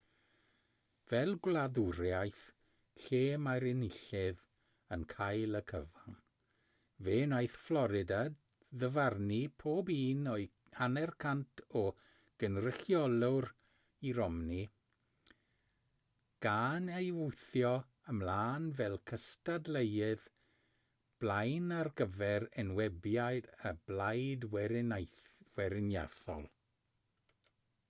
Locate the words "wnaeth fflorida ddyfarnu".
7.25-9.37